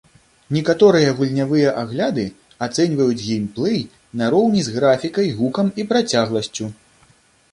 Некаторыя 0.55 1.09
гульнявыя 1.19 1.73
агляды 1.81 2.23
ацэньваюць 2.67 3.21
геймплэй 3.27 3.77
нароўні 4.23 4.61
з 4.69 4.73
графікай, 4.77 5.27
гукам 5.43 5.67
і 5.83 5.85
працягласцю. 5.91 6.65